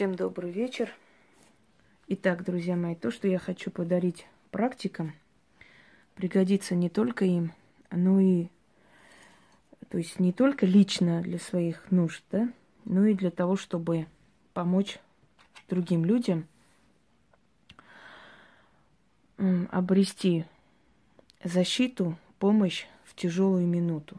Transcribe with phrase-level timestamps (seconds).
[0.00, 0.90] Всем добрый вечер.
[2.08, 5.12] Итак, друзья мои, то, что я хочу подарить практикам,
[6.14, 7.52] пригодится не только им,
[7.90, 8.46] но и,
[9.90, 12.50] то есть не только лично для своих нужд, да,
[12.86, 14.06] но и для того, чтобы
[14.54, 14.98] помочь
[15.68, 16.48] другим людям
[19.36, 20.46] обрести
[21.44, 24.16] защиту, помощь в тяжелую минуту.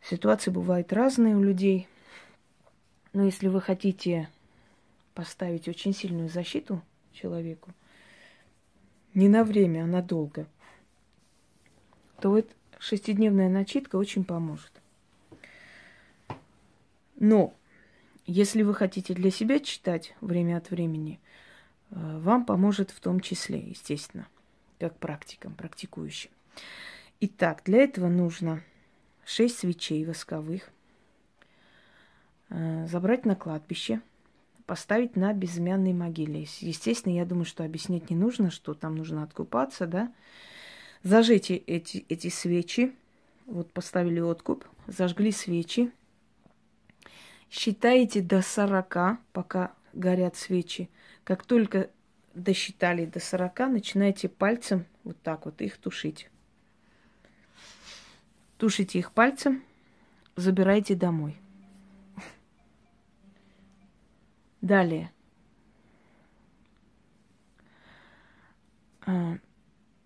[0.00, 1.88] Ситуации бывают разные у людей–
[3.18, 4.28] но если вы хотите
[5.12, 6.80] поставить очень сильную защиту
[7.12, 7.72] человеку,
[9.12, 10.46] не на время, а надолго,
[12.20, 14.70] то вот шестидневная начитка очень поможет.
[17.16, 17.52] Но
[18.24, 21.18] если вы хотите для себя читать время от времени,
[21.90, 24.28] э, вам поможет в том числе, естественно,
[24.78, 26.30] как практикам, практикующим.
[27.18, 28.62] Итак, для этого нужно
[29.24, 30.70] шесть свечей восковых,
[32.50, 34.00] забрать на кладбище,
[34.66, 36.46] поставить на безымянной могиле.
[36.60, 40.12] Естественно, я думаю, что объяснять не нужно, что там нужно откупаться, да.
[41.02, 42.94] Зажгите эти, эти свечи.
[43.46, 45.90] Вот поставили откуп, зажгли свечи.
[47.50, 50.90] Считаете до 40, пока горят свечи.
[51.24, 51.88] Как только
[52.34, 56.28] досчитали до 40, начинаете пальцем вот так вот их тушить.
[58.58, 59.62] Тушите их пальцем,
[60.36, 61.36] забирайте домой.
[64.68, 65.10] Далее.
[69.06, 69.38] А,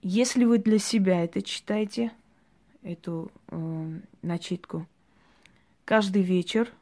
[0.00, 2.10] если вы для себя это читаете,
[2.82, 4.86] эту э, начитку,
[5.84, 6.72] каждый вечер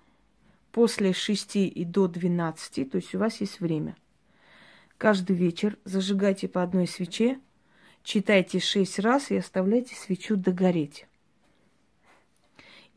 [0.70, 3.96] после 6 и до 12, то есть у вас есть время,
[4.96, 7.40] каждый вечер зажигайте по одной свече,
[8.04, 11.08] читайте 6 раз и оставляйте свечу догореть.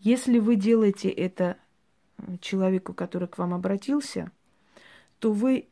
[0.02, 1.58] Если вы делаете это
[2.20, 4.32] э, человеку, который к вам обратился–
[5.20, 5.68] то вы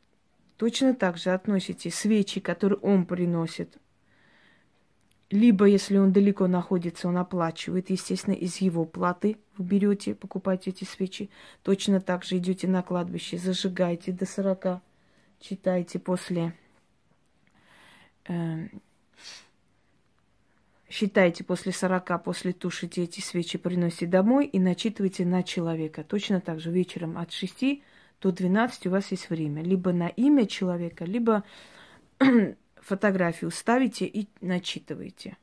[0.58, 3.78] точно так же относите свечи, которые он приносит.
[5.32, 10.84] Либо, если он далеко находится, он оплачивает, естественно, из его платы вы берете, покупаете эти
[10.84, 11.30] свечи.
[11.64, 14.82] Точно так же идете на кладбище, зажигаете до 40,
[15.40, 16.54] читайте после
[18.28, 18.68] э,
[20.90, 26.04] считайте после 40, после тушите эти свечи, приносите домой и начитывайте на человека.
[26.04, 27.82] Точно так же вечером от 6
[28.22, 29.62] до 12 у вас есть время.
[29.62, 31.44] Либо на имя человека, либо
[32.78, 35.38] фотографию ставите и начитываете.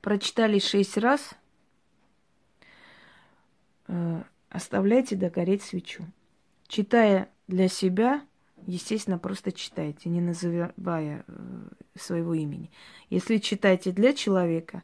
[0.00, 1.34] Прочитали шесть раз,
[3.88, 6.04] э, оставляйте догореть свечу.
[6.68, 8.22] Читая для себя,
[8.66, 11.24] естественно, просто читайте, не называя э,
[11.94, 12.70] своего имени.
[13.10, 14.82] Если читаете для человека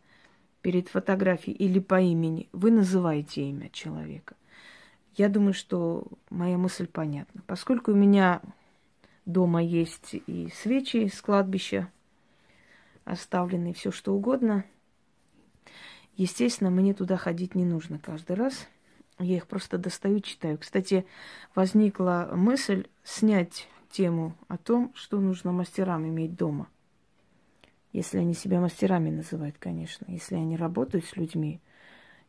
[0.63, 4.37] перед фотографией или по имени, вы называете имя человека.
[5.17, 7.43] Я думаю, что моя мысль понятна.
[7.47, 8.43] Поскольку у меня
[9.27, 11.91] дома есть и свечи с кладбища,
[13.05, 14.65] оставленные, все что угодно,
[16.17, 18.67] естественно, мне туда ходить не нужно каждый раз.
[19.21, 20.59] Я их просто достаю, читаю.
[20.59, 21.07] Кстати,
[21.55, 26.69] возникла мысль снять тему о том, что нужно мастерам иметь дома.
[27.93, 30.07] Если они себя мастерами называют, конечно.
[30.09, 31.61] Если они работают с людьми,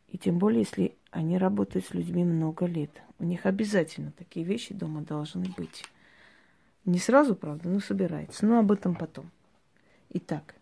[0.09, 2.91] и тем более, если они работают с людьми много лет.
[3.19, 5.85] У них обязательно такие вещи дома должны быть.
[6.83, 8.45] Не сразу, правда, но собирается.
[8.45, 9.31] Но об этом потом.
[10.09, 10.55] Итак.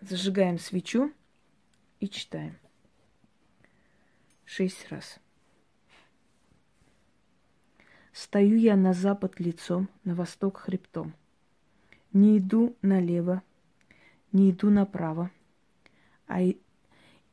[0.00, 1.12] Зажигаем свечу
[2.00, 2.56] и читаем.
[4.46, 5.20] Шесть раз.
[8.12, 11.14] Стою я на запад лицом, на восток хребтом.
[12.12, 13.44] Не иду налево,
[14.32, 15.30] не иду направо,
[16.26, 16.40] а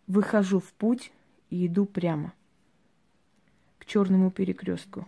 [0.08, 1.12] выхожу в путь
[1.50, 2.34] и иду прямо
[3.78, 5.08] к черному перекрестку.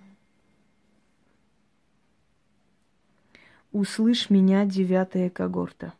[3.71, 5.93] Услышь меня, девятая когорта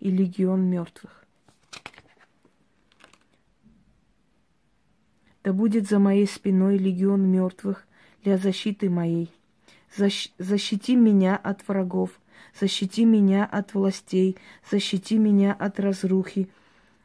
[0.00, 1.24] и легион мертвых.
[5.44, 7.86] Да будет за моей спиной легион мертвых
[8.22, 9.32] для защиты моей.
[9.96, 12.20] Защ- защити меня от врагов,
[12.58, 14.36] защити меня от властей,
[14.70, 16.48] защити меня от разрухи,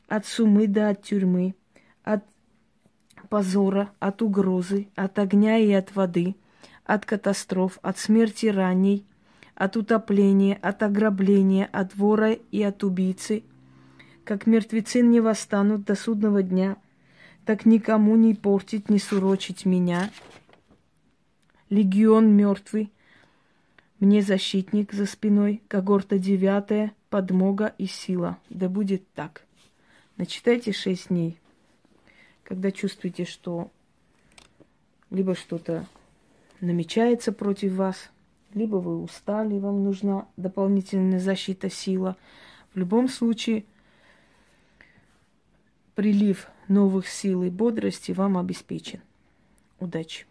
[0.07, 1.55] от сумы да от тюрьмы,
[2.03, 2.23] от
[3.29, 6.35] позора, от угрозы, от огня и от воды,
[6.85, 9.05] от катастроф, от смерти ранней,
[9.55, 13.43] от утопления, от ограбления, от вора и от убийцы.
[14.23, 16.77] Как мертвецы не восстанут до судного дня,
[17.45, 20.09] так никому не портить, не сурочить меня.
[21.69, 22.91] Легион мертвый—
[24.03, 28.37] мне защитник за спиной, когорта девятая, подмога и сила.
[28.49, 29.45] Да будет так.
[30.17, 31.39] Начитайте шесть дней.
[32.43, 33.71] Когда чувствуете, что
[35.09, 35.85] либо что-то
[36.59, 38.11] намечается против вас,
[38.53, 42.17] либо вы устали, вам нужна дополнительная защита, сила.
[42.73, 43.63] В любом случае,
[45.95, 48.99] прилив новых сил и бодрости вам обеспечен.
[49.79, 50.25] Удачи!